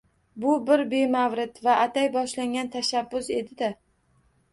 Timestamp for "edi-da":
3.37-3.71